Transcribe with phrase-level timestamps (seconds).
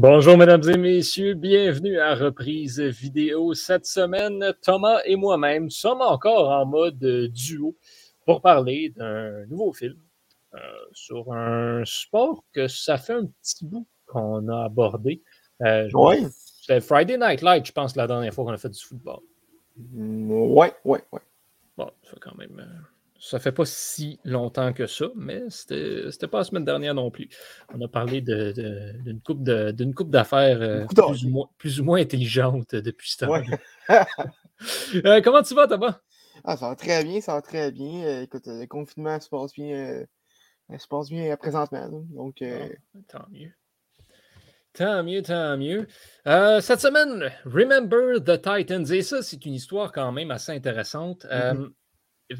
[0.00, 1.34] Bonjour, mesdames et messieurs.
[1.34, 3.52] Bienvenue à Reprise Vidéo.
[3.54, 7.00] Cette semaine, Thomas et moi-même sommes encore en mode
[7.32, 7.74] duo
[8.24, 9.96] pour parler d'un nouveau film
[10.54, 10.58] euh,
[10.92, 15.20] sur un sport que ça fait un petit bout qu'on a abordé.
[15.62, 16.28] Euh, oui.
[16.30, 19.18] C'était Friday Night Light, je pense, la dernière fois qu'on a fait du football.
[19.94, 21.20] Oui, oui, oui.
[21.76, 22.56] Bon, ça fait quand même.
[22.60, 27.10] Euh, ça fait pas si longtemps que ça, mais c'était pas la semaine dernière non
[27.10, 27.28] plus.
[27.74, 30.86] On a parlé d'une coupe d'une coupe d'affaires euh,
[31.58, 33.42] plus, ou moins intelligente depuis ce temps.
[35.04, 36.00] Euh, comment tu vas, Thomas?
[36.42, 38.04] Ah, ça va très bien, ça va très bien.
[38.04, 40.04] Euh, écoute, le confinement se passe bien,
[40.76, 41.88] se passe bien présentement.
[42.10, 42.66] Donc, ah,
[43.06, 43.52] tant mieux.
[44.72, 45.86] Tant mieux, tant mieux.
[46.60, 48.92] cette semaine, Remember the Titans.
[48.92, 51.24] Et ça, c'est une histoire quand même assez intéressante.
[51.26, 51.70] Mm-hmm.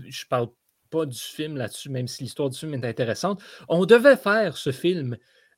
[0.09, 0.49] je parle
[0.91, 3.43] pas du film là-dessus, même si l'histoire du film est intéressante.
[3.69, 5.17] On devait faire ce film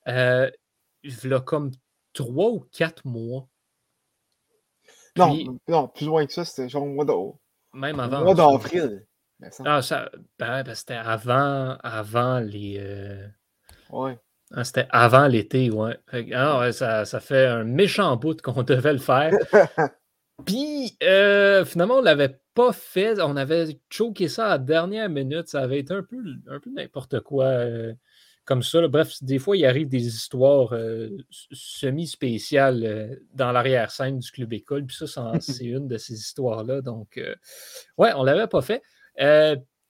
[0.08, 0.50] euh,
[1.02, 1.70] il y a comme
[2.12, 3.48] trois ou quatre mois.
[5.16, 5.36] non,
[5.68, 7.32] non, plus loin que ça, c'était genre mois d'avril.
[7.72, 8.24] Même avant.
[8.24, 9.06] Mois d'avril.
[9.64, 12.76] Ah, ça, ben, ben, c'était avant, avant les.
[12.78, 13.26] Euh...
[13.90, 14.18] Ouais.
[14.52, 15.96] Ah, c'était avant l'été, ouais.
[16.34, 19.32] Ah, ouais ça, ça, fait un méchant bout qu'on devait le faire.
[20.44, 23.20] Puis, euh, finalement, on l'avait pas fait.
[23.20, 25.48] On avait choqué ça à la dernière minute.
[25.48, 26.16] Ça avait été un peu,
[26.48, 27.94] un peu n'importe quoi euh,
[28.44, 28.86] comme ça.
[28.88, 34.84] Bref, des fois, il arrive des histoires euh, semi-spéciales dans l'arrière-scène du club école.
[34.86, 36.82] Puis ça, c'est une de ces histoires-là.
[36.82, 37.20] Donc,
[37.98, 38.82] ouais, on l'avait pas fait.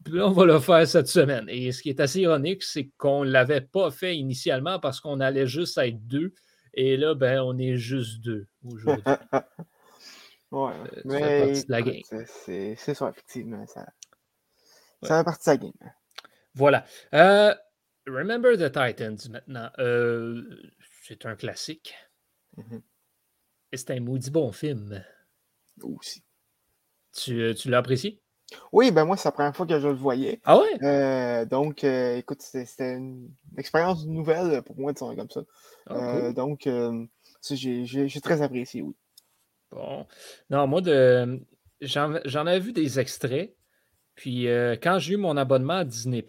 [0.04, 1.44] Puis là, on va le faire cette semaine.
[1.48, 5.20] Et ce qui est assez ironique, c'est qu'on ne l'avait pas fait initialement parce qu'on
[5.20, 6.32] allait juste être deux.
[6.72, 9.04] Et là, ben, on est juste deux aujourd'hui.
[10.50, 10.72] Ouais,
[11.05, 13.66] mais c'est ça, effectivement.
[13.66, 13.87] Ça,
[15.03, 15.93] ça fait partie de la game.
[16.55, 16.84] Voilà.
[17.15, 17.55] Euh,
[18.06, 19.71] Remember the Titans, maintenant.
[19.78, 20.43] Euh,
[21.06, 21.94] c'est un classique.
[22.56, 22.83] Mm-hmm.
[23.72, 25.05] Et c'est un maudit bon film.
[25.83, 26.25] Aussi.
[27.15, 28.21] Tu, euh, tu l'as apprécié?
[28.72, 30.41] Oui, ben moi, c'est la première fois que je le voyais.
[30.44, 31.47] Ah ouais?
[31.47, 35.43] donc, écoute, c'était une expérience nouvelle pour moi de son comme ça.
[35.87, 36.69] Ah, donc,
[37.49, 38.97] j'ai très apprécié, oui.
[39.70, 40.06] Bon.
[40.50, 41.41] Non, moi, de...
[41.81, 43.54] j'en avais vu des extraits.
[44.14, 46.25] Puis euh, quand j'ai eu mon abonnement à Disney,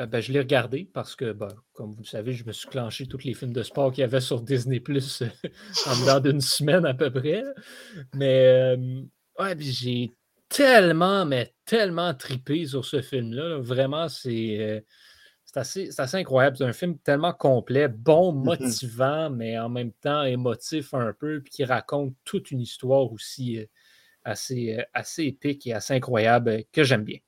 [0.00, 2.68] euh, ben, je l'ai regardé parce que, ben, comme vous le savez, je me suis
[2.68, 5.22] clenché tous les films de sport qu'il y avait sur Disney Plus
[5.86, 7.44] en dedans d'une semaine à peu près.
[8.14, 9.02] Mais euh,
[9.38, 10.12] ouais, j'ai
[10.48, 13.58] tellement, mais tellement tripé sur ce film-là.
[13.58, 14.84] Vraiment, c'est
[15.62, 16.56] c'est assez, incroyable.
[16.56, 18.44] C'est un film tellement complet, bon, mm-hmm.
[18.44, 23.58] motivant, mais en même temps émotif un peu, puis qui raconte toute une histoire aussi
[23.58, 23.66] euh,
[24.24, 27.18] assez, euh, assez épique et assez incroyable euh, que j'aime bien.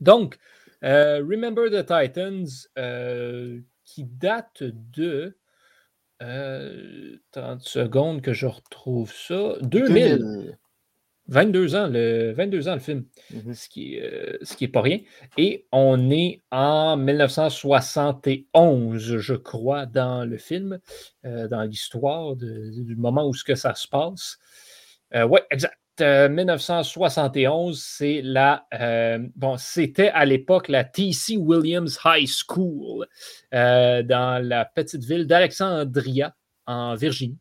[0.00, 0.38] Donc,
[0.82, 2.46] Remember the Titans,
[3.82, 5.36] qui date de
[6.20, 9.54] 30 secondes que je retrouve ça.
[9.62, 10.56] 2000.
[11.28, 13.54] 22 ans, le, 22 ans le film, mm-hmm.
[13.54, 15.00] ce qui n'est ce qui est pas rien.
[15.36, 20.78] Et on est en 1971, je crois, dans le film,
[21.24, 24.38] euh, dans l'histoire du moment où ce que ça se passe.
[25.14, 25.76] Euh, oui, exact.
[25.98, 28.66] 1971, euh, c'est la.
[29.34, 31.38] bon, c'était à l'époque la T.C.
[31.38, 33.06] Williams High School
[33.50, 37.38] dans la petite ville d'Alexandria, en Virginie.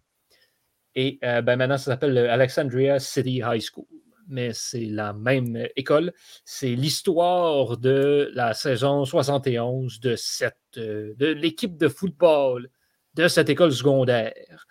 [0.95, 3.85] Et euh, ben maintenant, ça s'appelle Alexandria City High School.
[4.27, 6.13] Mais c'est la même école.
[6.45, 12.69] C'est l'histoire de la saison 71 de, cette, euh, de l'équipe de football
[13.13, 14.65] de cette école secondaire.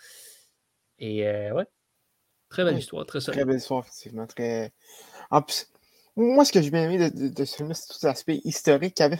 [0.98, 1.66] Et euh, ouais,
[2.48, 4.26] très belle histoire, très Très belle histoire, effectivement.
[4.26, 4.72] Très...
[5.30, 5.66] En plus,
[6.16, 9.06] moi, ce que j'ai bien aimé de, ce film, c'est tout l'aspect historique qu'il y
[9.06, 9.18] avait,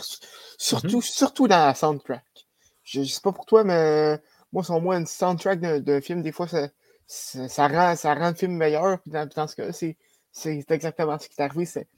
[0.58, 1.02] surtout, mm-hmm.
[1.02, 2.24] surtout dans la soundtrack.
[2.82, 4.20] Je ne sais pas pour toi, mais
[4.52, 6.68] moi, sur moi, une soundtrack d'un film, des fois, ça,
[7.06, 8.98] ça, rend, ça rend le film meilleur.
[9.06, 9.96] Dans, dans ce cas-là, c'est,
[10.70, 11.64] exactement ce qui est arrivé.
[11.64, 11.88] C'est,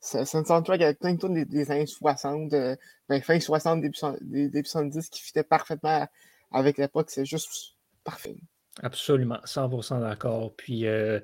[0.00, 2.76] c'est, une soundtrack avec plein de tours des, années 60, euh,
[3.08, 6.06] ben, fin 60, début, début 70 qui fitait parfaitement
[6.52, 7.10] avec l'époque.
[7.10, 8.36] C'est juste parfait.
[8.82, 10.54] Absolument, 100% d'accord.
[10.56, 11.20] Puis, euh,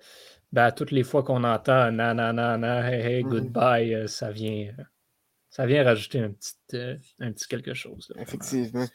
[0.52, 3.28] ben, toutes les fois qu'on entend na na na na, hey hey, mm-hmm.
[3.28, 4.72] goodbye, euh, ça vient,
[5.50, 6.54] ça vient rajouter un petit,
[7.20, 8.12] un petit quelque chose.
[8.18, 8.86] Effectivement.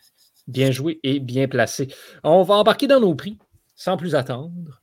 [0.47, 1.93] Bien joué et bien placé.
[2.23, 3.37] On va embarquer dans nos prix
[3.79, 4.81] sans plus attendre,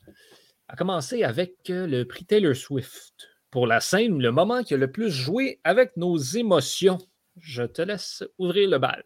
[0.69, 3.29] à commencer avec euh, le prix Taylor Swift.
[3.51, 6.97] Pour la scène, le moment qui a le plus joué avec nos émotions.
[7.39, 9.05] Je te laisse ouvrir le bal.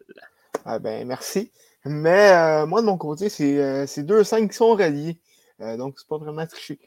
[0.63, 1.51] Ah ben, merci.
[1.83, 5.19] Mais euh, moi, de mon côté, c'est euh, deux scènes qui sont reliées.
[5.59, 6.79] donc, c'est pas vraiment triché.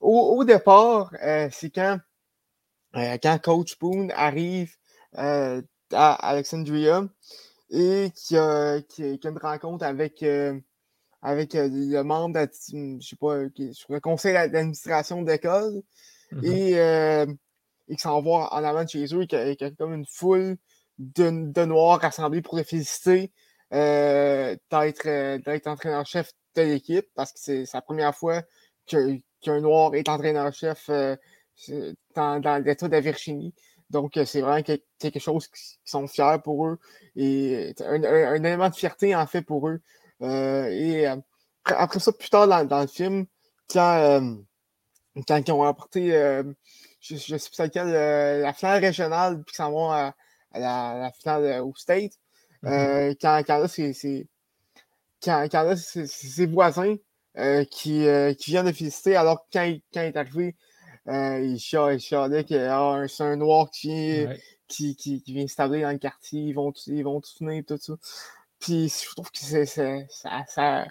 [0.00, 1.12] Au, départ,
[1.52, 2.00] c'est quand,
[2.94, 4.74] quand Coach Boone arrive
[5.12, 5.62] à
[5.92, 7.04] Alexandria
[7.70, 10.24] et qui a, qui, une rencontre avec,
[11.22, 13.38] avec le membre, je sais pas,
[13.72, 15.82] sur le conseil d'administration d'école
[16.32, 16.46] mm-hmm.
[16.46, 17.36] et,
[17.88, 20.56] et qui s'en va en avant de chez eux, a, comme une foule
[20.98, 23.32] de, de Noirs rassemblés pour le féliciter
[23.70, 28.42] d'être entraîneur-chef de l'équipe parce que c'est sa première fois
[28.86, 31.16] qu'un Noir est entraîneur-chef euh,
[32.14, 33.54] dans, dans l'État de Virginie.
[33.90, 36.78] Donc, euh, c'est vraiment quelque chose qui, sont fiers pour eux
[37.16, 39.80] et un, un, élément de fierté, en fait, pour eux.
[40.22, 41.06] Euh, et
[41.64, 43.26] après ça, plus tard dans, dans le film,
[43.70, 44.36] quand,
[45.26, 46.10] quand ils ont apporté,
[47.00, 47.88] je, je sais plus lequel,
[48.42, 50.14] la finale régionale, puis qu'ils s'en vont à,
[50.52, 52.12] la, finale au State,
[52.62, 53.16] mm-hmm.
[53.20, 54.26] quand, quand là, c'est
[55.22, 56.96] quand, quand là, c'est ses voisins
[57.38, 60.56] euh, qui, euh, qui viennent de féliciter, alors que quand, il, quand il est arrivé,
[61.08, 64.26] euh, il chialait que ah, c'est un noir qui,
[64.68, 67.78] qui, qui, qui, vient s'établir dans le quartier, ils vont, ils vont tout finir, tout
[67.78, 67.94] ça.
[68.60, 70.86] Puis je trouve que c'est, ça, ça,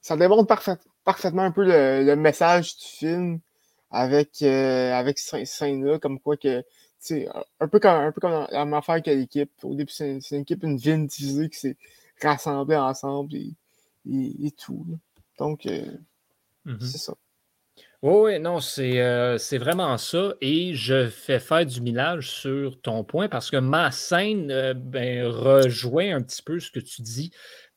[0.00, 3.40] ça démontre parfait, parfaitement un peu le, le, message du film
[3.90, 6.64] avec, euh, avec cette scène-là, comme quoi que
[7.60, 9.50] un peu comme un peu comme la même affaire que l'équipe.
[9.62, 11.76] Au début, c'est une équipe, une ville divisée qui s'est
[12.20, 13.34] rassemblée ensemble.
[13.34, 13.54] Et,
[14.06, 14.86] et, tout.
[15.38, 15.84] Donc, euh,
[16.66, 16.80] mm-hmm.
[16.80, 17.14] c'est ça.
[18.00, 20.34] Oui, oui, non, euh, c'est vraiment ça.
[20.40, 25.26] Et je fais faire du millage sur ton point parce que ma scène euh, ben,
[25.26, 27.32] rejoint un petit peu ce que tu dis,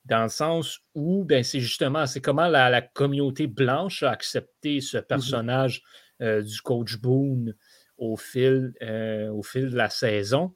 [0.05, 4.97] dans le sens où ben, c'est justement, c'est comment la, communauté blanche a accepté ce
[4.97, 5.07] mm-hmm.
[5.07, 5.81] personnage
[6.19, 7.55] du coach Boone
[7.97, 8.73] au fil,
[9.33, 10.53] au fil de la saison.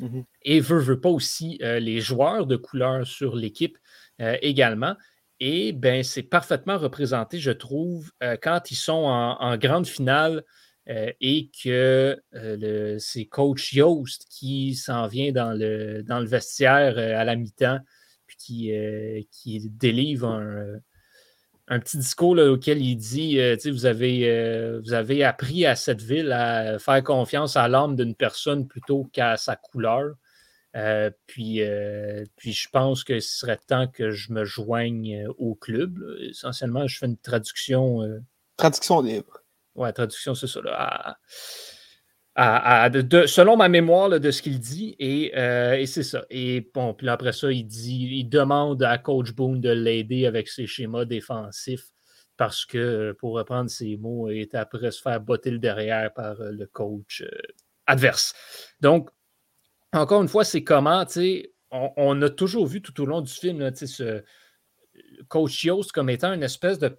[0.00, 0.24] Mm-hmm.
[0.42, 3.78] Et veut, veut pas aussi les joueurs de couleur sur l'équipe
[4.18, 4.96] également.
[5.46, 10.42] Et ben, c'est parfaitement représenté, je trouve, euh, quand ils sont en, grande finale
[10.88, 16.96] euh, et que euh, c'est coach Yost qui s'en vient dans le, dans le vestiaire
[16.96, 17.78] à la mi-temps,
[18.26, 18.72] puis qui,
[19.30, 20.28] qui délivre
[21.68, 26.78] un, petit discours auquel il dit vous, avez, vous avez appris à cette ville à
[26.78, 30.14] faire confiance à l'âme d'une personne plutôt qu'à sa couleur.
[30.76, 35.32] Euh, puis, euh, puis je pense que ce serait temps que je me joigne euh,
[35.38, 36.02] au club.
[36.20, 38.00] Essentiellement, je fais une traduction.
[38.56, 39.40] Traduction libre.
[39.74, 40.60] Ouais, traduction, c'est ça.
[42.36, 45.32] selon ma mémoire de ce qu'il dit, et,
[45.86, 46.24] c'est ça.
[46.30, 50.48] Et bon, puis après ça, il dit, il demande à Coach Boone de l'aider avec
[50.48, 51.86] ses schémas défensifs
[52.36, 56.34] parce que, pour reprendre ses mots, il est après se faire botter le derrière par
[56.38, 57.24] le coach
[57.86, 58.34] adverse.
[58.80, 59.10] Donc,
[59.94, 63.32] encore une fois, c'est comment, tu sais, on, a toujours vu tout au long du
[63.32, 64.22] film, tu sais, ce
[65.28, 66.96] coach Yost comme étant une espèce de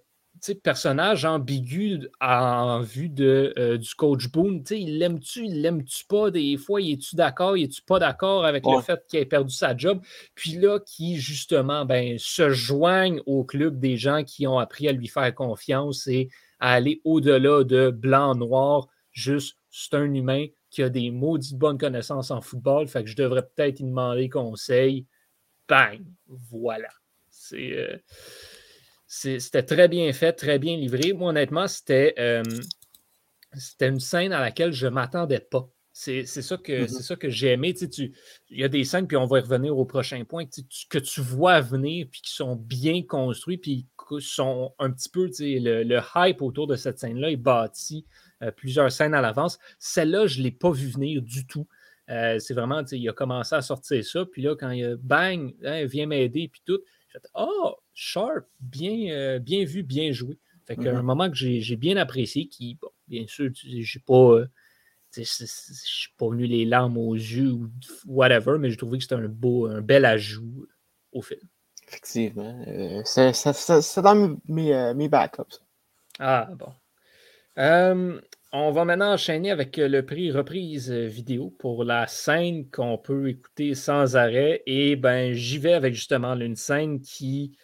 [0.62, 4.62] personnage ambigu en vue de, euh, du coach Boone.
[4.62, 6.30] Tu sais, il l'aime-tu, il l'aime-tu pas?
[6.30, 9.54] Des fois, il est-tu d'accord, il est-tu pas d'accord avec le fait qu'il ait perdu
[9.54, 10.00] sa job?
[10.34, 14.92] Puis là, qui justement ben, se joignent au club des gens qui ont appris à
[14.92, 16.28] lui faire confiance et
[16.60, 20.46] à aller au-delà de blanc-noir, juste c'est un humain,
[20.76, 24.28] qui a des maudites bonnes connaissances en football, fait que je devrais peut-être y demander
[24.28, 25.06] conseil.
[25.66, 26.04] Bang!
[26.26, 26.90] Voilà.
[27.54, 27.96] Euh,
[29.06, 31.14] c'était très bien fait, très bien livré.
[31.14, 32.42] Moi, honnêtement, c'était euh,
[33.80, 35.66] une scène à laquelle je ne m'attendais pas.
[35.94, 37.02] C'est ça que, mm-hmm.
[37.02, 37.72] ça que j'ai aimé.
[37.72, 38.12] Tu,
[38.50, 40.44] il y a des scènes, puis on va y revenir au prochain point,
[40.90, 45.30] que tu vois venir, puis qui sont bien construits, puis qui sont un petit peu,
[45.40, 48.04] le, le hype autour de cette scène-là est bâti
[48.56, 49.58] plusieurs scènes à l'avance.
[49.78, 51.66] Celle-là, je ne l'ai pas vu venir du tout.
[52.08, 55.54] Euh, c'est vraiment, il a commencé à sortir ça, puis là, quand il a bang,
[55.64, 56.78] hein, viens m'aider, puis tout,
[57.12, 60.38] j'ai dit, oh, sharp, bien, euh, bien vu, bien joué.
[60.66, 61.02] Fait qu'un mm-hmm.
[61.02, 64.42] moment que j'ai bien apprécié, qui, bon, bien sûr, j'ai pas.
[65.16, 67.70] je suis pas venu les larmes aux yeux ou
[68.06, 70.66] whatever, mais j'ai trouvé que c'était un beau, un bel ajout
[71.12, 71.40] au film.
[71.88, 72.64] Effectivement.
[73.04, 75.60] c'est dans mes, mes backups.
[76.18, 76.72] Ah, bon.
[77.58, 78.20] Euh,
[78.52, 83.74] on va maintenant enchaîner avec le prix reprise vidéo pour la scène qu'on peut écouter
[83.74, 84.62] sans arrêt.
[84.66, 87.56] Et ben, j'y vais avec justement une scène qui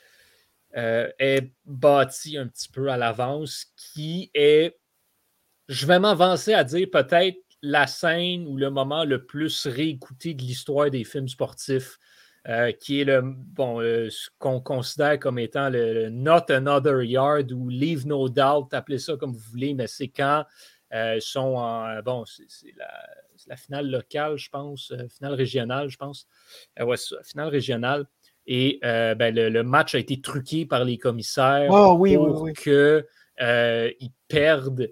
[0.76, 4.78] euh, est bâtie un petit peu à l'avance, qui est,
[5.68, 10.42] je vais m'avancer à dire peut-être la scène ou le moment le plus réécouté de
[10.42, 11.98] l'histoire des films sportifs
[12.48, 17.52] euh, qui est le bon euh, ce qu'on considère comme étant le, Not Another Yard
[17.52, 20.44] ou Leave No Doubt, appelez ça comme vous voulez, mais c'est quand
[20.92, 22.74] euh, ils sont en bon, c'est
[23.46, 26.26] la, finale locale, je pense, finale régionale, je pense.
[26.80, 28.06] ouais, c'est ça, finale régionale.
[28.46, 33.04] Et ben, le, match a été truqué par les commissaires oh, pour qu'ils
[34.26, 34.90] perdent,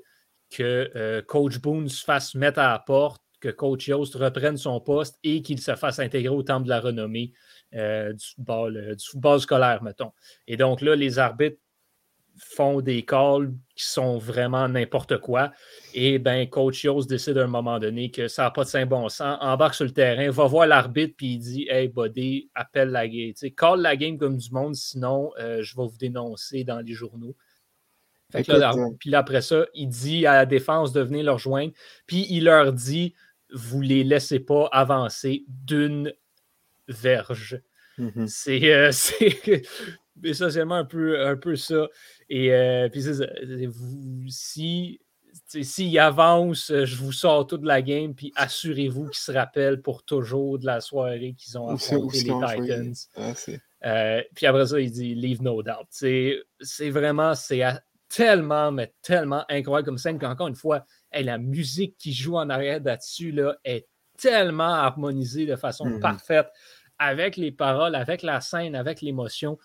[0.51, 5.19] que Coach Boone se fasse mettre à la porte que Coach Yost reprenne son poste
[5.25, 7.33] et qu'il se fasse intégrer au temple de la renommée
[7.75, 10.13] euh, du, football, du football scolaire, mettons.
[10.47, 11.59] Et donc là, les arbitres
[12.41, 15.53] font des calls qui sont vraiment n'importe quoi.
[15.95, 18.87] Et ben, coach Yost décide à un moment donné que ça n'a pas de saint
[18.87, 22.91] bon sens, embarque sur le terrain, va voir l'arbitre, puis il dit Hey, buddy, appelle
[22.91, 23.33] la game.
[23.57, 27.37] call la game comme du monde, sinon euh, je vais vous dénoncer dans les journaux.
[28.31, 31.73] Fait euh, puis après ça, il dit à la défense de venir leur rejoindre,
[32.07, 33.15] puis il leur dit
[33.53, 36.13] Vous les laissez pas avancer d'une
[36.89, 37.61] verge.
[37.99, 38.27] Mm-hmm.
[38.93, 39.63] C'est
[40.23, 41.89] essentiellement un peu, un peu ça.
[42.29, 43.03] Et euh, puis
[43.67, 45.01] vous, si
[45.47, 50.03] s'il avance, je vous sors tout de la game, puis assurez-vous qu'ils se rappellent pour
[50.03, 52.95] toujours de la soirée qu'ils ont affronté les Titans.
[53.17, 53.33] Ah,
[53.85, 55.87] euh, puis après ça, il dit Leave no doubt.
[55.91, 57.63] C'est vraiment, c'est
[58.09, 62.81] tellement, mais tellement incroyable comme scène qu'encore une fois, la musique qui joue en arrière
[62.83, 63.87] là-dessus là, est
[64.17, 66.01] tellement harmonisée de façon mm-hmm.
[66.01, 66.49] parfaite
[66.99, 69.59] avec les paroles, avec la scène, avec l'émotion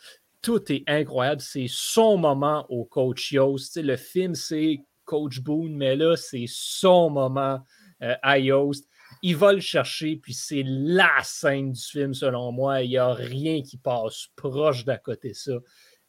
[0.45, 1.41] tout est incroyable.
[1.41, 3.77] C'est son moment au coach Yost.
[3.77, 7.61] le film, c'est Coach Boone, mais là, c'est son moment
[8.03, 8.87] euh, à Yost.
[9.23, 12.83] Il va le chercher, puis c'est la scène du film, selon moi.
[12.83, 15.53] Il n'y a rien qui passe proche d'à côté ça.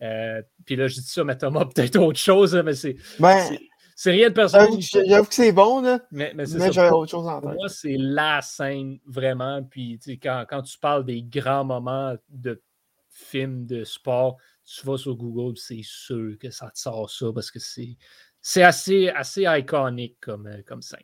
[0.03, 2.97] Euh, puis là, je dis ça, mais Thomas, peut-être autre chose, mais c'est.
[3.19, 3.57] Ben,
[3.99, 4.69] c'est rien de personnel.
[4.79, 6.01] J'avoue que c'est bon, là.
[6.11, 7.49] Mais, mais, j'avais autre chose en tête.
[7.49, 9.63] Pour moi, c'est la scène, vraiment.
[9.63, 12.63] Puis, quand, quand tu parles des grands moments de
[13.09, 14.37] film de sport,
[14.67, 19.09] tu vas sur Google, c'est sûr que ça te sort ça parce que c'est assez,
[19.09, 21.01] assez iconique comme, euh, comme scène.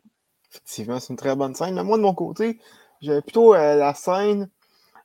[0.51, 1.73] Effectivement, c'est une très bonne scène.
[1.73, 2.59] Mais moi, de mon côté,
[3.01, 4.51] j'avais plutôt euh, la scène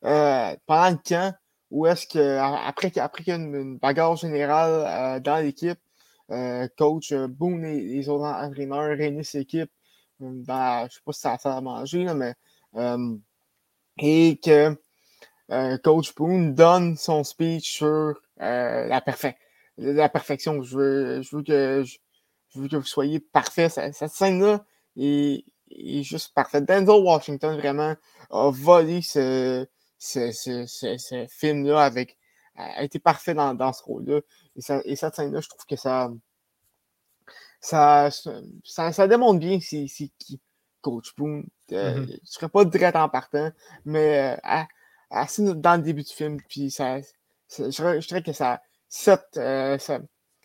[0.05, 1.35] euh, pendant le camp
[1.71, 5.79] où est-ce que, après, après qu'il y a une, bagarre générale dans l'équipe,
[6.77, 9.71] coach Boone et les autres entraîneurs réunissent l'équipe
[10.21, 12.35] dans, je sais pas si ça a à manger, mais
[14.01, 14.77] et que
[15.51, 19.03] euh, Coach Boone donne son speech sur euh, la,
[19.77, 20.63] la perfection.
[20.63, 23.69] Je veux, je veux, que, je, veux que vous soyez parfait.
[23.69, 24.65] Cette, scène-là
[24.97, 26.65] est, est, juste parfaite.
[26.65, 27.95] Denzel Washington, vraiment,
[28.31, 29.67] a volé ce,
[29.99, 32.18] ce, ce, ce film-là avec
[32.59, 34.21] a été parfait dans, dans ce rôle-là.
[34.57, 36.11] Et, et, cette scène-là, je trouve que ça,
[37.61, 38.11] ça,
[38.65, 39.87] ça, ça démontre bien c'est
[40.19, 40.41] qui
[40.81, 41.47] Coach Boone.
[41.73, 42.07] Euh, mm-hmm.
[42.07, 43.51] Je ne serais pas direct en partant,
[43.85, 44.63] mais euh,
[45.11, 46.41] assez dans le début du film.
[46.49, 47.01] Puis ça,
[47.51, 48.63] je, dirais que ça,
[49.37, 50.01] euh, ça,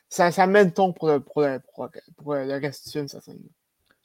[0.09, 1.59] ça, ça, mène ton pour le, pour, le,
[2.17, 3.39] pour, le reste du film, ça scène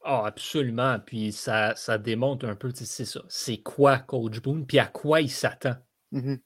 [0.04, 0.98] Ah, absolument.
[1.04, 3.20] Puis ça, ça démontre un peu, c'est ça.
[3.28, 5.76] C'est quoi Coach Boone, puis à quoi il s'attend.
[6.12, 6.40] Mm-hmm.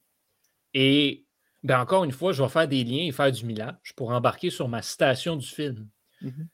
[0.74, 1.26] Et
[1.62, 4.50] ben encore une fois, je vais faire des liens et faire du millage pour embarquer
[4.50, 5.88] sur ma citation du film.
[6.22, 6.46] Mm-hmm.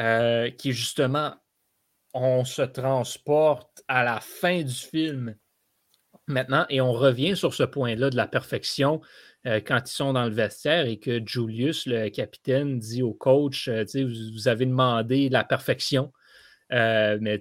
[0.00, 1.34] Euh, qui est justement,
[2.14, 5.36] on se transporte à la fin du film
[6.26, 9.00] maintenant et on revient sur ce point-là de la perfection
[9.46, 13.68] euh, quand ils sont dans le vestiaire et que Julius, le capitaine, dit au coach
[13.68, 16.12] euh, vous, avez demandé la perfection.
[16.70, 17.38] Mais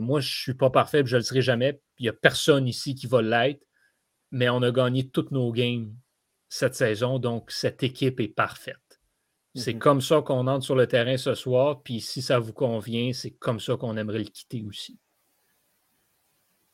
[0.00, 1.80] moi, je ne suis pas parfait, je ne le serai jamais.
[1.98, 3.64] Il n'y a personne ici qui va l'être.
[4.32, 5.94] Mais on a gagné toutes nos games
[6.48, 8.76] cette saison, donc cette équipe est parfaite.
[9.54, 9.78] C'est mm-hmm.
[9.78, 13.32] comme ça qu'on entre sur le terrain ce soir, puis si ça vous convient, c'est
[13.32, 14.98] comme ça qu'on aimerait le quitter aussi.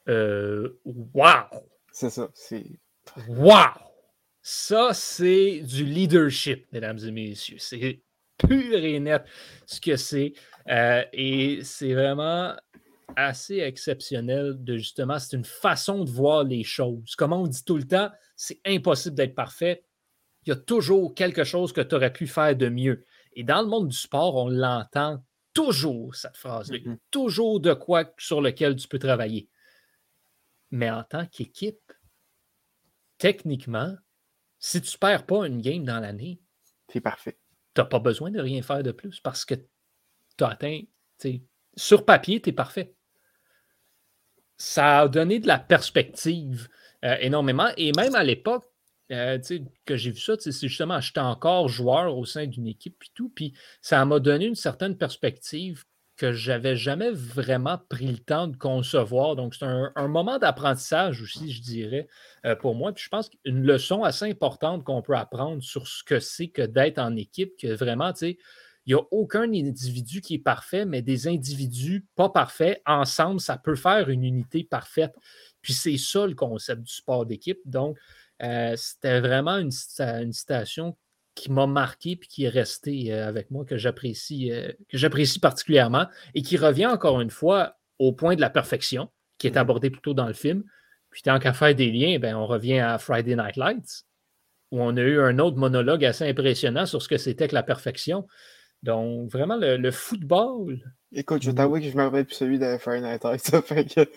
[0.08, 1.46] Euh, wow!
[1.92, 2.30] C'est ça.
[2.34, 2.66] C'est...
[3.28, 3.92] Wow!
[4.40, 7.58] Ça, c'est du leadership, mesdames et messieurs.
[7.58, 8.02] C'est
[8.38, 9.24] pur et net
[9.66, 10.32] ce que c'est.
[10.68, 12.56] Euh, et c'est vraiment
[13.16, 17.14] assez exceptionnel de justement, c'est une façon de voir les choses.
[17.16, 19.84] Comme on dit tout le temps, c'est impossible d'être parfait.
[20.44, 23.04] Il y a toujours quelque chose que tu aurais pu faire de mieux.
[23.34, 26.78] Et dans le monde du sport, on l'entend toujours, cette phrase-là.
[26.78, 26.98] Mm-hmm.
[27.10, 29.48] Toujours de quoi sur lequel tu peux travailler.
[30.70, 31.92] Mais en tant qu'équipe,
[33.18, 33.94] techniquement,
[34.58, 36.40] si tu ne perds pas une game dans l'année,
[36.88, 37.38] c'est parfait.
[37.74, 40.80] Tu n'as pas besoin de rien faire de plus parce que tu as atteint.
[41.76, 42.94] Sur papier, tu es parfait.
[44.64, 46.68] Ça a donné de la perspective
[47.04, 47.70] euh, énormément.
[47.76, 48.64] Et même à l'époque,
[49.10, 49.36] euh,
[49.84, 53.28] que j'ai vu ça, c'est justement, j'étais encore joueur au sein d'une équipe et tout,
[53.34, 55.82] puis ça m'a donné une certaine perspective
[56.16, 59.34] que j'avais jamais vraiment pris le temps de concevoir.
[59.34, 62.06] Donc, c'est un, moment d'apprentissage aussi, je dirais,
[62.46, 62.92] euh, pour moi.
[62.92, 66.62] Puis je pense qu'une leçon assez importante qu'on peut apprendre sur ce que c'est que
[66.62, 68.38] d'être en équipe, que vraiment, tu sais,
[68.86, 73.56] il n'y a aucun individu qui est parfait, mais des individus pas parfaits, ensemble, ça
[73.56, 75.14] peut faire une unité parfaite.
[75.60, 77.60] Puis c'est ça le concept du sport d'équipe.
[77.64, 77.96] Donc,
[78.42, 79.70] euh, c'était vraiment une,
[80.00, 80.96] une citation
[81.34, 85.38] qui m'a marqué et qui est resté euh, avec moi, que j'apprécie, euh, que j'apprécie
[85.38, 89.08] particulièrement et qui revient encore une fois au point de la perfection,
[89.38, 89.58] qui est mm-hmm.
[89.58, 90.64] abordé plus tôt dans le film.
[91.10, 94.04] Puis tant qu'à faire des liens, ben, on revient à Friday Night Lights,
[94.70, 97.62] où on a eu un autre monologue assez impressionnant sur ce que c'était que la
[97.62, 98.26] perfection.
[98.82, 100.80] Donc, vraiment, le, football.
[101.12, 103.40] Écoute, je t'avoue que je me rappelle plus celui de Friday Night.
[103.40, 104.10] Ça fait que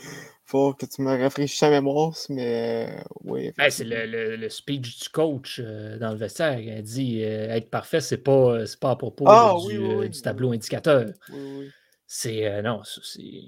[0.44, 3.52] faut que tu me rafraîchisses à mémoire, mais euh, oui.
[3.58, 6.60] Ben, c'est le, speech du coach euh, dans le vestiaire.
[6.60, 11.08] Il dit euh, être parfait, c'est pas, pas à propos ah, du, tableau indicateur.
[12.08, 12.62] C'est.
[12.62, 13.42] non, c'est.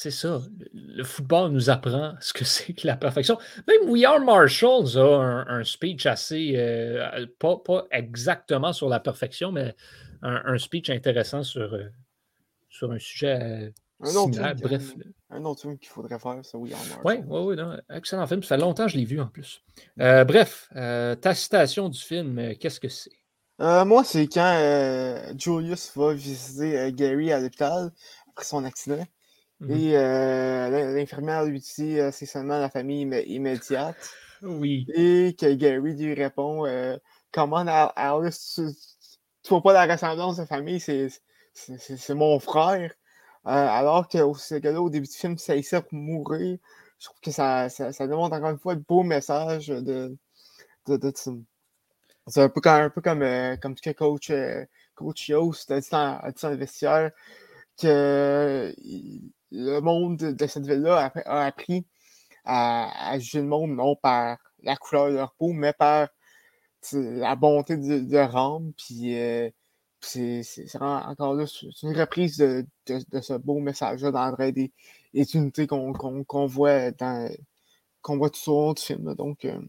[0.00, 0.40] C'est ça.
[0.72, 3.36] Le, football nous apprend ce que c'est que la perfection.
[3.66, 6.54] Même We Are Marshalls a un, speech assez.
[7.40, 9.74] pas, pas, exactement sur la perfection, mais
[10.22, 11.76] un, speech intéressant sur
[12.70, 14.54] sur un sujet euh, un similaire.
[14.54, 14.94] Bref.
[15.30, 16.72] Un, autre film qu'il faudrait faire, ça, oui,
[17.04, 17.56] Oui, oui, oui.
[17.90, 18.44] Excellent film.
[18.44, 19.64] Ça fait longtemps que je l'ai vu en plus.
[19.98, 23.10] Euh, bref, euh, ta citation du film, qu'est-ce que c'est?
[23.58, 27.90] moi, c'est quand Julius va visiter Gary à l'hôpital
[28.28, 29.04] après son accident.
[29.60, 29.70] Mhm.
[29.70, 29.92] Et
[30.94, 33.96] l'infirmière lui dit c'est seulement la famille immédiate.
[34.40, 34.86] Oui.
[34.94, 36.64] Et que Gary lui répond
[37.32, 38.62] Comment Alice, tu,
[39.42, 42.92] tu vois pas la ressemblance de famille, c'est mon frère.
[43.46, 46.58] Euh, alors que ce gars-là, au début du film, ça essaie pour mourir.
[46.98, 50.16] Je trouve que ça, ça, ça, demande encore une fois le beau message de.
[50.86, 51.12] de, de,
[52.26, 55.70] c'est un peu comme, un peu comme, euh, comme ce que coach, euh, coach Yost
[55.70, 57.12] a dit dans, le vestiaire,
[57.80, 58.74] que
[59.50, 61.86] le monde de, cette ville-là a, appris
[62.44, 66.08] à, à, juger le monde non par la couleur de leur peau, mais par
[66.92, 68.72] la bonté de, de rendre.
[68.76, 69.14] Puis
[70.00, 74.72] c'est encore là, c'est une reprise de, ce beau message-là d'André des,
[75.14, 77.30] des unités qu'on voit dans
[78.02, 79.14] qu'on voit tout au long du film.
[79.14, 79.60] Donc, euh,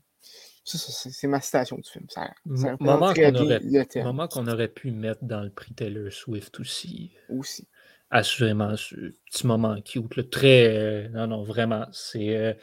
[0.63, 2.05] ça, c'est ma citation du film.
[2.09, 3.61] Ça, ça moment qu'on aurait,
[4.03, 7.11] moment qu'on aurait pu mettre dans le prix Taylor Swift aussi.
[7.29, 7.67] Aussi.
[8.11, 8.95] Assurément, ce
[9.25, 10.15] petit moment cute.
[10.15, 10.75] Le très.
[10.75, 11.87] Euh, non, non, vraiment.
[11.91, 12.53] C'est euh,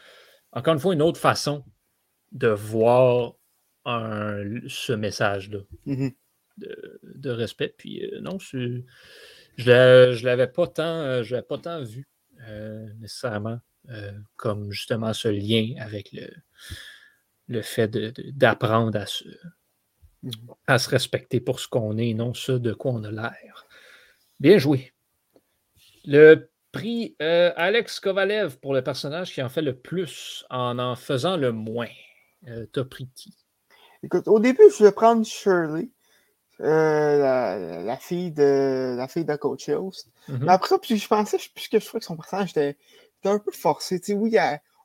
[0.52, 1.64] encore une fois une autre façon
[2.32, 3.34] de voir
[3.84, 5.60] un, ce message-là.
[5.86, 6.14] Mm-hmm
[6.58, 7.74] de, respect.
[7.76, 8.82] Puis euh, non, je
[9.58, 12.08] ne l'avais pas tant, euh, pas tant vu
[13.00, 13.60] nécessairement
[14.36, 16.28] comme justement ce lien avec le,
[17.48, 17.88] le fait
[18.36, 19.24] d'apprendre à se,
[20.22, 20.30] mmh.
[20.66, 23.66] à se respecter pour ce qu'on est, non ce de quoi on a l'air.
[24.40, 24.92] Bien joué.
[26.06, 31.36] Le prix Alex Kovalev pour le personnage qui en fait le plus en en faisant
[31.36, 31.88] le moins.
[32.72, 33.34] T'as pris qui?
[34.02, 35.88] Écoute, au début, je vais prendre Shirley.
[36.60, 40.08] Euh, la, fille de la fille de Coach Host.
[40.28, 40.38] Mm-hmm.
[40.40, 42.76] Mais après, puis je pensais, puisque je trouvais que son personnage était,
[43.24, 44.00] un peu forcé.
[44.00, 44.36] Tu sais, oui,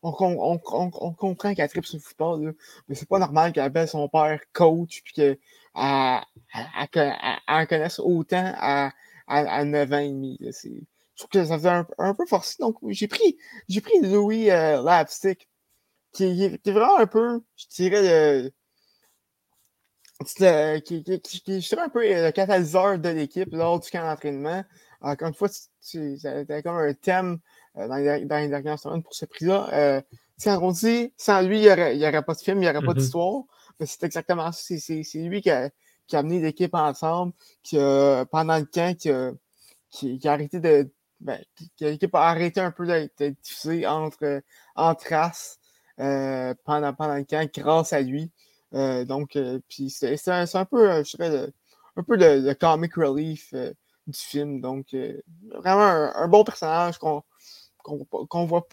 [0.03, 2.55] on, on, on, on, comprend qu'elle tripe sur le football,
[2.87, 5.37] mais c'est pas normal qu'elle appelle son père coach puis qu'elle
[5.75, 6.21] en
[7.69, 8.91] connaisse autant à,
[9.27, 10.39] à, 9 ans et demi.
[11.21, 12.55] Trouve que ça faisait un, peu forcé.
[12.59, 15.49] Donc, j'ai pris, j'ai pris Louis euh, Lapstick,
[16.13, 18.51] qui, est vraiment un peu, je dirais, le,
[20.41, 24.63] euh, qui, qui, qui, qui, un peu le catalyseur de l'équipe lors du camp d'entraînement.
[25.01, 27.39] Encore une fois, c'était comme un thème
[27.77, 29.69] euh, dans, les, dans, les, dernières semaines pour ce prix-là.
[29.73, 30.01] Euh,
[30.45, 32.93] on dit, sans lui, il n'y aurait, aurait, pas de film, il n'y aurait pas
[32.93, 32.97] mm-hmm.
[32.97, 33.43] d'histoire.
[33.79, 34.75] Mais c'est exactement ça.
[34.77, 35.69] C'est lui qui a,
[36.07, 39.31] qui a amené l'équipe ensemble, qui a, pendant le camp, qui a,
[39.89, 40.91] qui, a arrêté de.
[41.21, 41.39] Ben,
[41.79, 44.41] l'équipe a arrêté un peu d'être diffusée entre,
[44.75, 45.59] entre races
[45.99, 48.31] euh, pendant, pendant le camp grâce à lui.
[48.73, 51.49] Euh, donc, euh, puis c'est un, peu, euh, je dirais,
[51.95, 54.61] un peu le, comic relief du film.
[54.61, 54.95] Donc,
[55.53, 57.23] vraiment un, bon personnage qu'on
[57.77, 58.67] qu'on voit,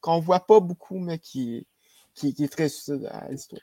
[0.00, 1.66] qu'on voit pas beaucoup, mais qui,
[2.14, 3.62] qui, est très utile à l'histoire.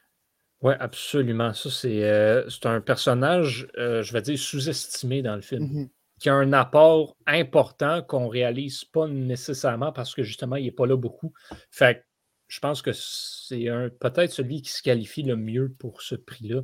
[0.62, 1.54] Oui, absolument.
[1.54, 5.90] Ça, c'est un personnage, je vais dire, sous-estimé dans le film, mm-hmm.
[6.20, 10.88] Qui a un apport important qu'on réalise pas nécessairement parce que justement, il n'est pas
[10.88, 11.34] là beaucoup.
[11.72, 12.06] Fait
[12.48, 13.66] je pense que c'est
[14.00, 16.62] peut-être celui qui se qualifie le mieux pour ce prix-là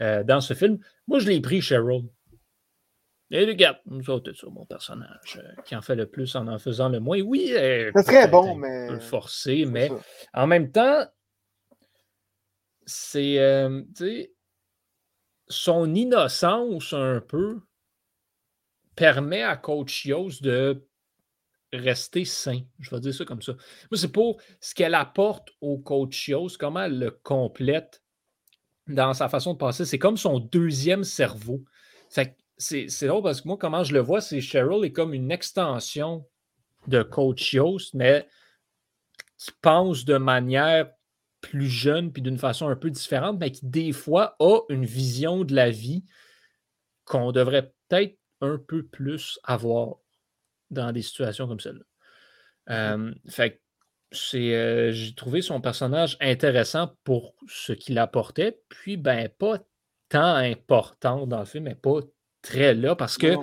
[0.00, 0.78] euh, dans ce film.
[1.06, 2.04] Moi, je l'ai pris Cheryl.
[3.30, 6.58] Et regarde, nous autres, c'est mon personnage euh, qui en fait le plus en en
[6.58, 7.20] faisant le moins.
[7.22, 8.88] Oui, c'est très bon, mais.
[8.88, 9.90] Un peu forcé, mais
[10.34, 11.06] en même temps,
[12.84, 13.38] c'est.
[13.38, 13.82] Euh,
[15.48, 17.60] son innocence, un peu,
[18.96, 20.86] permet à Coach Yost de
[21.72, 22.60] rester sain.
[22.78, 23.52] Je vais dire ça comme ça.
[23.90, 28.02] Moi, c'est pour ce qu'elle apporte au coach Yost, comment elle le complète
[28.86, 29.84] dans sa façon de passer.
[29.84, 31.64] C'est comme son deuxième cerveau.
[32.56, 36.26] C'est drôle parce que moi, comment je le vois, c'est Cheryl est comme une extension
[36.86, 38.28] de coach Yost, mais
[39.38, 40.90] qui pense de manière
[41.40, 45.44] plus jeune puis d'une façon un peu différente, mais qui des fois a une vision
[45.44, 46.04] de la vie
[47.04, 49.96] qu'on devrait peut-être un peu plus avoir
[50.70, 51.84] dans des situations comme celle-là.
[52.66, 53.60] Mmh euh, fait
[54.12, 59.58] c'est, j'ai trouvé son personnage intéressant pour ce qu'il apportait, puis ben pas
[60.08, 61.98] tant important dans le film, mais pas
[62.40, 63.34] très là, parce que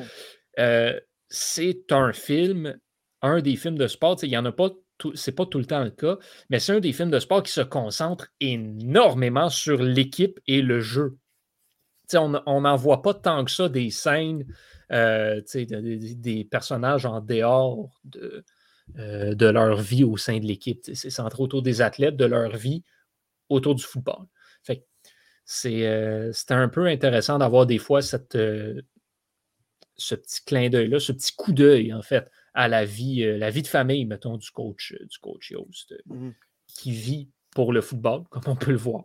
[1.31, 2.77] c'est un film,
[3.21, 4.69] un des films de sport, il n'y en a pas,
[5.15, 6.17] c'est pas tout le temps le cas,
[6.49, 10.81] mais c'est un des films de sport qui se concentre énormément sur l'équipe et le
[10.81, 11.17] jeu.
[12.13, 14.45] on n'en voit pas tant que ça des scènes,
[14.91, 18.43] des, personnages en dehors de,
[18.99, 20.81] euh, de leur vie au sein de l'équipe.
[20.83, 22.83] C'est centré autour des athlètes, de leur vie
[23.47, 24.25] autour du football.
[24.63, 24.85] Fait
[25.45, 28.81] c'est euh, un peu intéressant d'avoir des fois cette, euh,
[29.95, 33.61] ce petit clin d'œil-là, ce petit coup d'œil, en fait, à la vie, la vie
[33.61, 36.31] de famille, mettons, du coach, du coach Yost, mmh
[36.73, 39.03] qui vit pour le football, comme on peut le voir.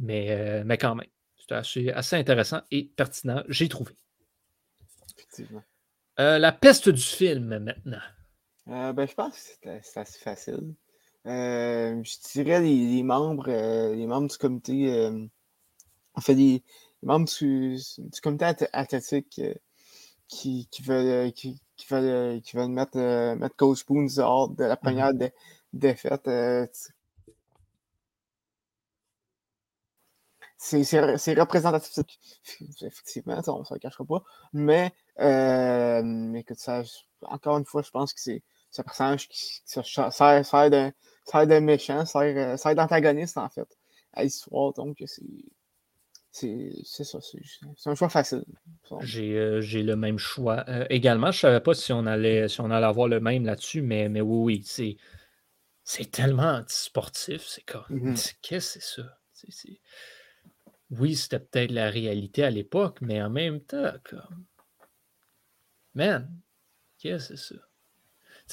[0.00, 3.94] Mais, mais quand même, c'est assez, assez, intéressant et pertinent, j'ai trouvé.
[5.40, 5.62] Effectivement.
[6.18, 8.00] la peste du film, maintenant.
[8.68, 10.74] Euh, ben, je pense que c'est assez facile.
[11.26, 15.10] Euh, je dirais les, membres, euh, les membres du comité,
[16.14, 16.62] en fait, les,
[17.02, 17.78] membres du,
[18.22, 19.40] comité athlétique
[20.28, 22.98] qui, qui, veulent, qui, qui, veulent, qui veulent mettre,
[23.36, 25.32] mettre Coach Boone dehors de la première mm-hmm.
[25.72, 26.28] défaite.
[30.60, 32.04] c'est représentatif,
[32.82, 34.22] effectivement, on ne se le cachera pas.
[34.52, 36.82] Mais, écoute, ça,
[37.22, 42.58] encore une fois, je pense que c'est ce personnage qui, sert, sert d'un méchant, sert,
[42.58, 43.68] sert d'antagoniste, en fait,
[44.12, 44.72] à l'histoire.
[44.74, 45.22] Donc, c'est.
[46.32, 48.44] C'est ça, c'est un choix facile.
[49.00, 50.64] J'ai j'ai le même choix.
[50.68, 53.44] Euh, également, je ne savais pas si on allait si on allait avoir le même
[53.44, 54.96] là-dessus, mais, mais oui, oui, c'est
[55.82, 57.84] c'est tellement antisportif, c'est quoi?
[57.90, 58.36] Mm-hmm.
[58.42, 59.18] Qu'est-ce que c'est ça?
[60.92, 64.44] Oui, c'était peut-être la réalité à l'époque, mais en même temps, comme.
[65.94, 66.30] Man,
[66.98, 67.60] qu'est-ce que c'est ça?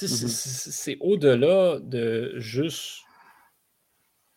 [0.00, 3.02] Mmh c'est au-delà de juste.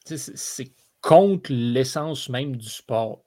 [0.06, 3.24] C'est contre l'essence même du sport.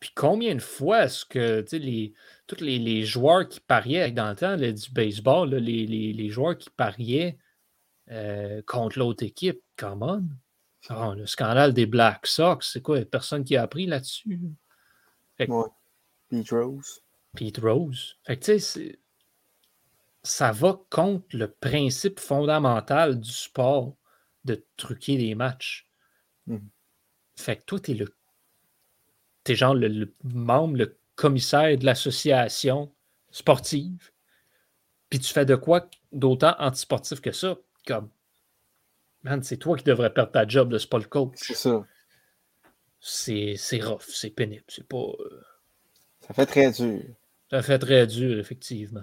[0.00, 2.14] Puis combien de fois est-ce que les,
[2.46, 7.38] tous les, joueurs qui pariaient dans le temps du baseball, les, joueurs qui pariaient
[8.10, 10.24] euh, contre l'autre équipe, come on.
[10.88, 13.04] Ah, le scandale des Black Sox, c'est quoi?
[13.04, 14.40] Personne qui a appris là-dessus?
[15.36, 15.50] Pete
[16.50, 17.02] Rose.
[17.34, 18.16] Pete Rose.
[18.24, 18.98] Fait que tu sais,
[20.22, 23.96] ça va contre le principe fondamental du sport
[24.44, 25.88] de truquer des matchs.
[26.46, 26.58] Mmh.
[27.36, 28.14] Fait que toi, t'es le.
[29.44, 32.92] T'es genre le, membre, le commissaire de l'association
[33.30, 34.10] sportive.
[35.08, 37.56] Puis tu fais de quoi d'autant antisportif que ça?
[37.86, 38.10] Comme.
[39.22, 41.34] Man, c'est toi qui devrais perdre ta job de pas le coach.
[41.36, 41.86] C'est ça.
[43.00, 44.64] C'est rough, c'est pénible.
[44.68, 44.96] C'est pas.
[44.96, 45.42] Euh,
[46.26, 47.02] ça fait très dur.
[47.50, 49.02] Ça fait très dur, effectivement.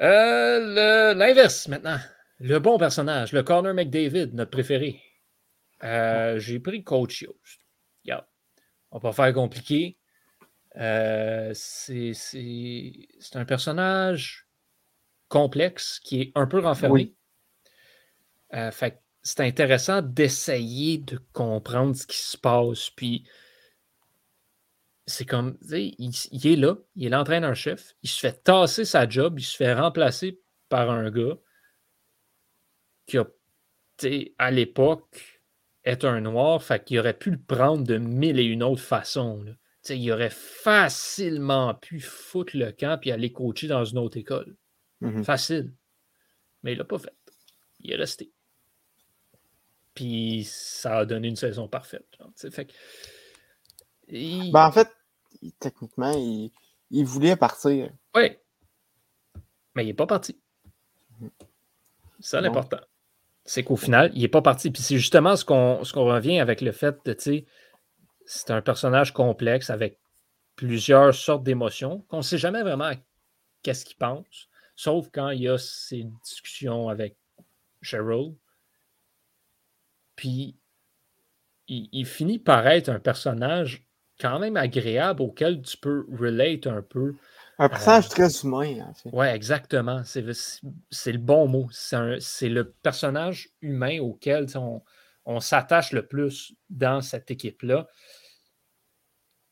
[0.00, 1.98] Euh, l'inverse maintenant.
[2.38, 5.00] Le bon personnage, le Connor McDavid, notre préféré.
[5.82, 7.60] Euh, j'ai pris Coach Yost.
[8.04, 8.28] Yeah.
[8.90, 9.96] On va pas faire compliqué.
[10.76, 12.12] Euh, c'est
[13.34, 14.46] un personnage
[15.28, 17.14] complexe qui est un peu renfermé.
[18.52, 22.90] c'est intéressant d'essayer de comprendre ce qui se passe.
[22.90, 23.26] Puis
[25.06, 25.94] c'est comme, il,
[26.32, 29.72] il, est là, il est l'entraîneur-chef, il se fait tasser sa job, il se fait
[29.72, 31.38] remplacer par un gars
[33.06, 33.26] qui a,
[34.38, 35.42] à l'époque,
[35.84, 39.42] est un noir, fait qu'il aurait pu le prendre de mille et une autres façons.
[39.42, 39.52] Là.
[39.94, 44.56] Il aurait facilement pu foutre le camp et aller coacher dans une autre école.
[45.00, 45.22] Mm-hmm.
[45.22, 45.72] Facile.
[46.64, 47.14] Mais il l'a pas fait.
[47.78, 48.32] Il est resté.
[49.94, 52.18] Puis ça a donné une saison parfaite.
[52.50, 52.74] fait
[54.08, 54.88] ben, en fait,
[55.58, 57.90] techniquement, il, voulait partir.
[58.14, 58.36] Oui.
[59.74, 60.38] Mais il n'est pas parti.
[62.20, 62.80] C'est ça l'important.
[63.44, 64.70] C'est qu'au final, il n'est pas parti.
[64.70, 67.46] Puis c'est justement ce qu'on revient avec le fait de, tu sais,
[68.24, 70.00] c'est un personnage complexe avec
[70.56, 72.90] plusieurs sortes d'émotions qu'on ne sait jamais vraiment
[73.62, 77.16] qu'est-ce qu'il pense, sauf quand il y a ces discussions avec
[77.82, 78.34] Cheryl.
[80.16, 80.56] Puis
[81.68, 83.85] il, il, finit par être un personnage
[84.20, 87.14] quand même agréable auquel tu peux relate un peu.
[87.58, 89.10] Un personnage euh, très humain, en fait.
[89.12, 90.02] Oui, exactement.
[90.04, 91.68] C'est le bon mot.
[91.70, 94.82] C'est le personnage humain auquel on,
[95.26, 97.88] on s'attache le plus dans cette équipe-là,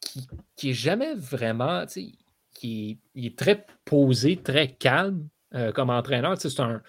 [0.00, 6.40] qui, qui est jamais vraiment, qui il est très posé, très calme euh, comme entraîneur.
[6.40, 6.83] C'est un,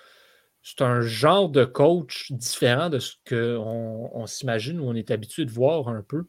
[0.80, 5.52] un genre de coach différent de ce qu'on on, s'imagine ou on est habitué de
[5.52, 6.28] voir un peu,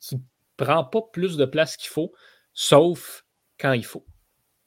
[0.00, 0.20] qui
[0.56, 2.12] prend pas plus de place qu'il faut.
[2.52, 3.24] sauf
[3.58, 4.06] quand il faut.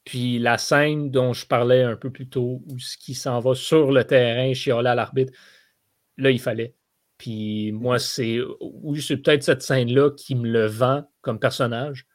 [0.06, 3.54] Puis la scène dont je parlais un peu plus tôt, où ce qui s'en va
[3.56, 5.34] sur le terrain, chialer à l'arbitre,
[6.18, 6.76] là, il fallait.
[7.18, 12.08] Puis moi, c'est oui, c'est peut-être cette scène-là qui me le vend comme personnage,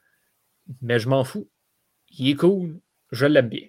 [0.81, 1.49] mais je m'en fous.
[2.19, 2.81] Il est cool,
[3.13, 3.69] je l'aime bien.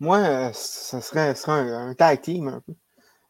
[0.00, 2.74] Moi, euh, ça serait, un, tag team un peu.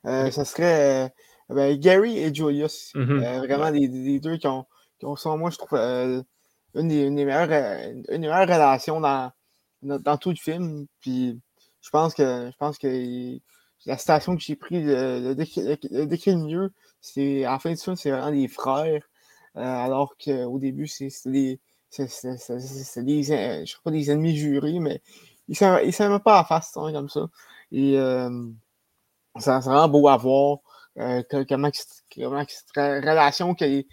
[0.07, 2.93] Euh, ça serait euh, ben, Gary et Julius.
[2.95, 3.39] Mm-hmm.
[3.39, 4.67] vraiment les, deux qui ont,
[5.03, 5.79] moi, je trouve,
[6.77, 9.33] une des, meilleures, euh, une, des, meilleures, relations dans,
[9.83, 10.87] dans, tout le film.
[11.01, 11.41] Puis
[11.81, 13.39] je pense que je pense que
[13.87, 18.11] la citation que j'ai prise le, décrit, mieux, c'est à la fin du film, c'est
[18.11, 19.03] vraiment des frères.
[19.57, 21.61] Euh, alors qu'au début, c'est des.
[21.89, 23.23] C'est des,
[23.87, 25.01] des ennemis jurés, mais
[25.49, 25.57] ils
[25.87, 27.27] ne s'aiment pas à face comme ça.
[27.73, 28.29] Et euh,
[29.39, 30.59] c'est vraiment beau à voir.
[30.99, 33.87] Euh, comment, cette relation que les,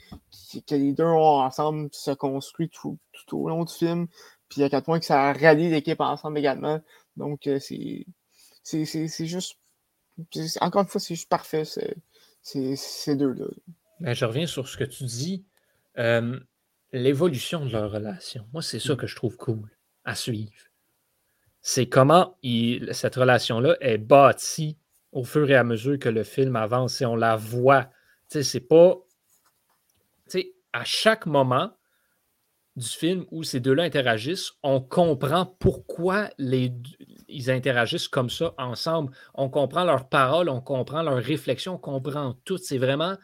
[0.65, 4.07] que les, deux ont ensemble se construit tout, tout, au long du film.
[4.47, 6.79] Puis à quel point que ça rallie l'équipe ensemble également.
[7.17, 8.05] Donc euh, c'est
[8.63, 9.57] c'est juste.
[10.61, 13.47] Encore une fois, c'est juste parfait, ces deux-là.
[13.99, 15.43] Ben, je reviens sur ce que tu dis.
[15.97, 16.39] Euh,
[16.93, 18.45] l'évolution de leur relation.
[18.53, 19.69] Moi, c'est ça que je trouve cool
[20.05, 20.53] à suivre.
[21.61, 24.77] C'est comment il, cette relation-là est bâtie
[25.13, 27.85] au fur et à mesure que le film avance et on la voit.
[28.29, 28.97] Tu sais, c'est pas.
[30.29, 31.71] Tu sais, à chaque moment
[32.75, 36.73] du film où ces deux-là interagissent, on comprend pourquoi les,
[37.27, 39.15] ils interagissent comme ça ensemble.
[39.35, 42.57] On comprend leurs paroles, on comprend leurs réflexions, on comprend tout.
[42.57, 43.15] C'est vraiment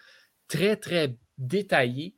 [0.47, 2.15] très, très détaillé.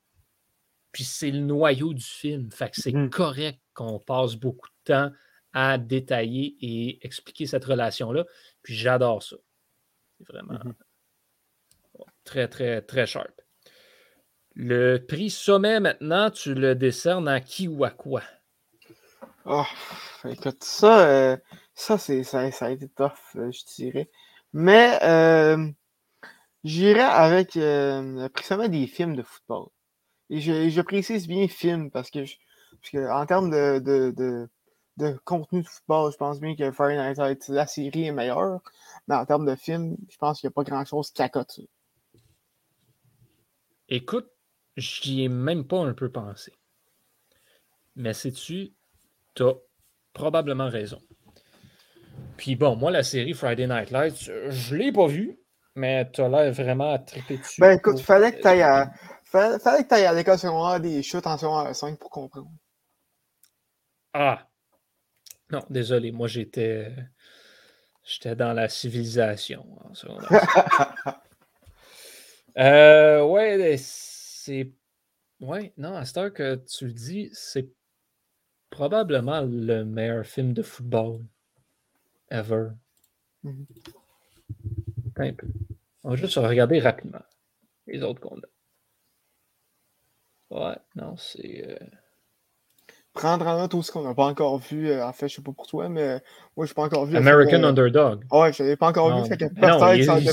[0.92, 2.52] Puis c'est le noyau du film.
[2.52, 3.10] Fait que c'est mm-hmm.
[3.10, 5.12] correct qu'on passe beaucoup de temps
[5.54, 8.26] à détailler et expliquer cette relation-là.
[8.62, 9.38] Puis j'adore ça
[10.30, 10.74] vraiment mhm.
[12.24, 13.42] très, très, très sharp.
[14.54, 18.22] Le prix sommet maintenant, tu le décernes à qui ou à quoi?
[19.46, 19.66] Oh,
[20.26, 21.38] écoute, ça, euh,
[21.74, 24.10] ça, c'est, ça, a été tough, euh, je dirais.
[24.54, 25.68] Mais euh,
[26.64, 29.68] j'irais avec le prix sommet des films de football.
[30.30, 32.26] Et je, précise bien film parce que,
[33.12, 34.50] en termes de, de, de,
[35.26, 38.62] contenu de football, je pense bien que Friday Night Lights, la série est meilleure.
[39.08, 41.60] Mais en termes de film, je pense qu'il n'y a pas grand-chose qui accote.
[43.90, 44.30] Écoute,
[44.78, 46.54] j'y ai même pas un peu pensé.
[47.96, 48.74] Mais sais-tu,
[49.36, 49.54] tu as
[50.14, 51.02] probablement raison.
[52.38, 55.40] Puis bon, moi, la série Friday Night Lights, je l'ai pas vue,
[55.76, 57.62] mais tu as l'air vraiment à triper dessus.
[57.62, 58.92] Ben écoute, il fallait que tu ailles à,
[59.26, 62.50] fallait, que ailles à l'école secondaire des chutes en secondaire 5 pour comprendre.
[64.14, 64.48] Ah!
[65.52, 66.92] Non, désolé, moi j'étais.
[68.04, 69.64] J'étais dans la civilisation.
[72.58, 74.72] euh, ouais, c'est.
[75.40, 77.70] Ouais, non, à ce temps que tu le dis, c'est
[78.70, 81.20] probablement le meilleur film de football
[82.30, 82.70] ever.
[83.44, 85.48] Un peu.
[86.04, 87.24] On va juste regarder rapidement
[87.88, 88.48] les autres qu'on a.
[90.50, 91.68] Ouais, non, c'est.
[91.68, 91.78] Euh,
[93.14, 94.90] prendre en note tout ce qu'on n'a pas encore vu.
[94.90, 96.22] Euh, en fait, je sais pas pour toi, mais
[96.56, 97.16] moi, je n'ai pas encore vu.
[97.18, 98.24] American Underdog.
[98.32, 99.28] Ouais, je l'avais pas encore vu.
[99.28, 99.46] Fait que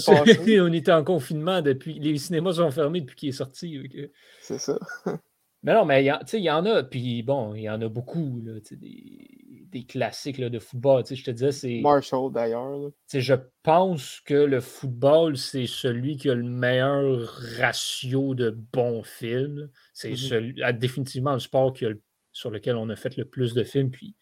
[0.00, 0.22] ça
[0.62, 1.98] On était en confinement depuis.
[1.98, 3.80] Les cinémas sont fermés depuis qu'il est sorti.
[4.40, 4.78] C'est ça.
[5.62, 6.82] mais non, mais il y en a.
[6.84, 8.40] Puis bon, il y en a beaucoup.
[8.44, 9.28] Là, des,
[9.70, 11.04] des classiques là, de football.
[11.10, 11.80] Je te disais, c'est.
[11.82, 12.90] Marshall, d'ailleurs.
[13.12, 19.68] Je pense que le football, c'est celui qui a le meilleur ratio de bons films.
[19.92, 20.78] C'est mm-hmm.
[20.78, 22.00] définitivement le sport qui a le
[22.38, 24.14] sur lequel on a fait le plus de films, puis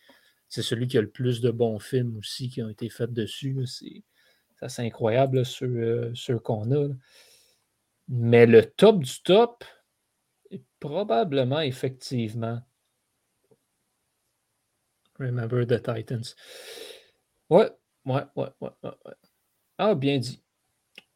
[0.49, 3.67] c'est celui qui a le plus de bons films aussi qui ont été faits dessus.
[3.67, 4.03] C'est
[4.63, 6.89] assez incroyable, ceux, qu'on a.
[8.09, 9.65] Mais le top du top
[10.81, 12.63] probablement effectivement
[15.19, 16.35] Remember the Titans.
[17.51, 17.71] Ouais,
[18.07, 19.15] ouais, ouais, ouais, ouais.
[19.79, 20.43] Ah, bien dit.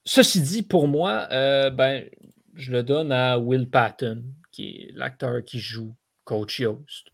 [0.04, 2.08] Ceci dit, pour moi, euh, ben,
[2.54, 5.94] je le donne à Will Patton, qui est l'acteur qui joue
[6.30, 7.08] Coach Yost.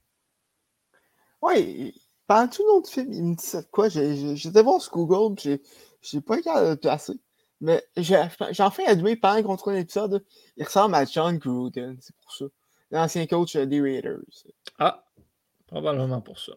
[1.41, 1.95] Oui,
[2.27, 3.89] pendant tout notre film, il me dit ça quoi?
[3.89, 5.63] J'étais voir sur Google, j'ai
[6.03, 7.15] j'ai pas regardé le placer.
[7.63, 10.23] Mais j'en fais admis pendant qu'on trouve l'épisode,
[10.59, 12.45] il ressemble à John Gruden, c'est pour ça.
[12.91, 14.21] L'ancien coach des Raiders.
[14.79, 15.03] Ah,
[15.67, 16.53] probablement pour ça.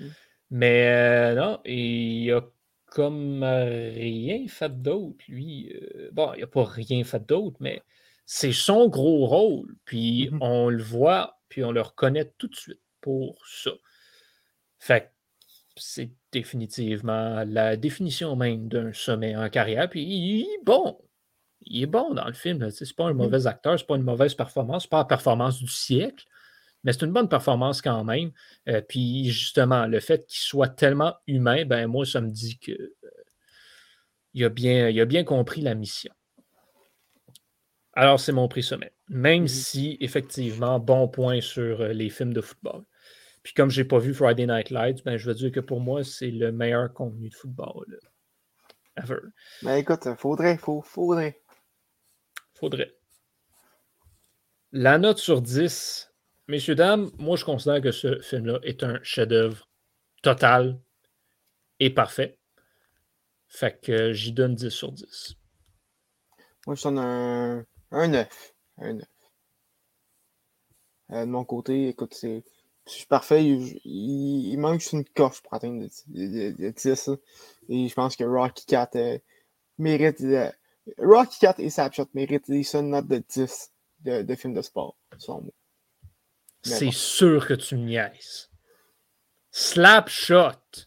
[0.00, 0.08] Hmm.
[0.50, 2.42] Mais euh, non, il a
[2.86, 5.72] comme rien fait d'autre, lui.
[5.72, 7.84] Euh, bon, il n'a pas rien fait d'autre, mais
[8.26, 9.76] c'est son gros rôle.
[9.84, 10.38] Puis mm-hmm.
[10.40, 13.72] on le voit puis on le reconnaît tout de suite pour ça.
[14.78, 15.12] Fait
[15.76, 19.88] c'est définitivement la définition même d'un sommet en carrière.
[19.88, 20.98] Puis il est bon.
[21.62, 22.70] Il est bon dans le film.
[22.70, 23.16] C'est pas un mmh.
[23.16, 26.24] mauvais acteur, c'est pas une mauvaise performance, c'est pas la performance du siècle.
[26.82, 28.32] Mais c'est une bonne performance quand même.
[28.68, 32.72] Euh, puis justement, le fait qu'il soit tellement humain, ben moi, ça me dit que
[32.72, 33.10] euh,
[34.32, 36.12] il, a bien, il a bien compris la mission.
[37.94, 38.92] Alors, c'est mon prix sommet.
[39.08, 39.48] Même mhm.
[39.48, 42.84] si, effectivement, bon point sur les films de football.
[43.42, 45.80] Puis comme je n'ai pas vu Friday Night Lights, ben, je veux dire que pour
[45.80, 47.86] moi, c'est le meilleur contenu de football
[48.96, 49.20] ever.
[49.62, 51.42] Ben écoute, faudrait, faut, faudrait.
[52.54, 52.94] Faudrait.
[54.72, 56.12] La note sur 10,
[56.48, 59.68] messieurs, dames, moi je considère que ce film-là est un chef-d'œuvre
[60.22, 60.78] total
[61.78, 62.38] et parfait.
[63.48, 65.34] Fait que j'y donne 10 sur 10.
[66.66, 68.54] Moi je donne un, un 9.
[68.78, 69.04] Un 9.
[71.12, 72.44] Euh, de mon côté, écoute, c'est
[72.86, 73.44] c'est parfait.
[73.44, 77.10] Il, manque juste une coche pour atteindre le 10.
[77.68, 79.18] Et je pense que Rocky Cat euh,
[79.78, 80.22] mérite.
[80.98, 84.96] Rocky Cat et Sapshot méritent les seules notes de 10 de, de films de sport,
[86.62, 88.50] C'est sûr que tu niaises.
[89.52, 90.86] Slapshot.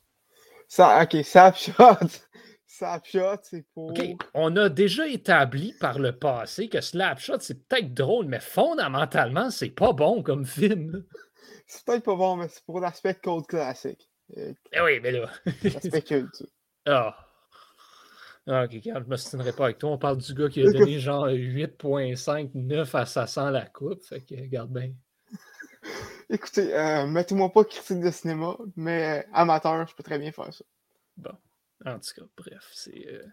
[0.68, 1.74] Ça, ok, Slapshot.
[2.84, 3.92] Slapshot, c'est pour.
[3.92, 4.02] OK,
[4.34, 9.70] on a déjà établi par le passé que Slapshot, c'est peut-être drôle, mais fondamentalement, c'est
[9.70, 11.06] pas bon comme film.
[11.66, 14.10] C'est peut-être pas bon, mais c'est pour l'aspect code classique.
[14.36, 15.30] Eh oui, mais là.
[15.64, 16.44] l'aspect culte.
[16.86, 17.16] Ah.
[18.46, 19.92] Ah, ok, je ne me pas avec toi.
[19.92, 24.04] On parle du gars qui a donné genre 8.5, 9 à 500 la coupe.
[24.04, 24.92] Fait que, regarde bien.
[26.30, 30.66] Écoutez, euh, mettez-moi pas critique de cinéma, mais amateur, je peux très bien faire ça.
[31.16, 31.32] Bon.
[31.86, 33.08] En tout cas, bref, c'est.
[33.10, 33.24] Euh,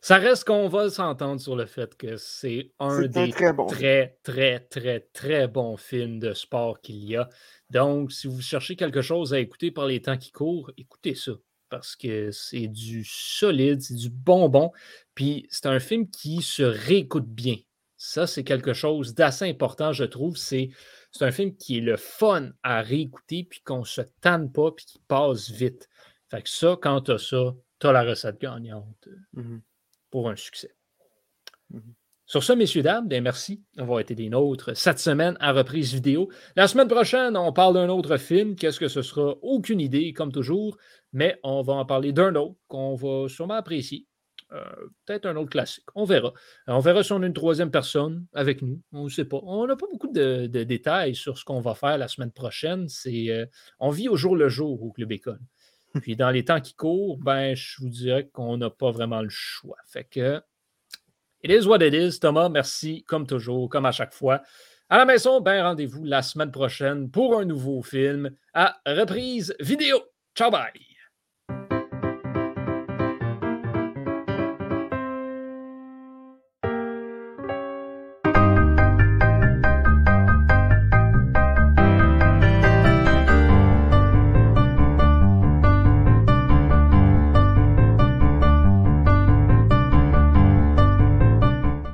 [0.00, 4.60] ça reste qu'on va s'entendre sur le fait que c'est un des très, très, très,
[4.60, 7.28] très, très bons films de sport qu'il y a.
[7.70, 11.32] Donc, si vous cherchez quelque chose à écouter par les temps qui courent, écoutez ça.
[11.68, 14.72] Parce que c'est du solide, c'est du bonbon.
[15.14, 17.56] Puis c'est un film qui se réécoute bien.
[17.96, 20.36] Ça, c'est quelque chose d'assez important, je trouve.
[20.36, 20.70] C'est,
[21.12, 24.72] c'est un film qui est le fun à réécouter, puis qu'on ne se tanne pas,
[24.72, 25.88] puis qui passe vite.
[26.30, 29.58] Fait que ça, quand tu as ça, tu as la recette gagnante mmh
[30.10, 30.74] pour un succès.
[31.70, 31.80] Mmh
[32.30, 36.28] sur ce, messieurs, dames, bien merci d'avoir été des nôtres cette semaine à reprise vidéo.
[36.54, 38.54] La semaine prochaine, on parle d'un autre film.
[38.54, 39.34] Qu'est-ce que ce sera?
[39.42, 40.78] Aucune idée, comme toujours,
[41.12, 44.06] mais on va en parler d'un autre qu'on va sûrement apprécier.
[44.52, 44.62] Euh,
[45.06, 45.86] peut-être un autre classique.
[45.96, 46.32] On verra.
[46.68, 48.80] on verra si on a une troisième personne avec nous.
[48.92, 49.40] On ne sait pas.
[49.42, 52.88] On n'a pas beaucoup de, détails sur ce qu'on va faire la semaine prochaine.
[52.88, 53.44] C'est, euh,
[53.80, 55.40] on vit au jour le jour au Club École.
[56.02, 59.28] Puis dans les temps qui courent, ben, je vous dirais qu'on n'a pas vraiment le
[59.28, 59.78] choix.
[59.86, 60.40] Fait que
[61.42, 62.20] It is what it is.
[62.20, 64.42] Thomas, merci comme toujours, comme à chaque fois.
[64.90, 70.00] À la maison, ben rendez-vous la semaine prochaine pour un nouveau film à reprise vidéo.
[70.34, 70.89] Ciao bye!